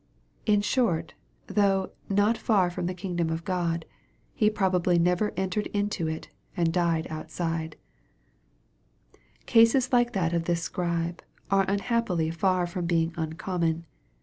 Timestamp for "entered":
5.37-5.67